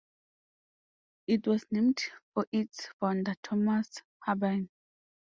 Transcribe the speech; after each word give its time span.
It 1.27 1.45
was 1.45 1.63
named 1.69 1.99
for 2.33 2.47
its 2.51 2.87
founder, 2.99 3.35
Thomas 3.43 4.01
Harbine. 4.27 4.67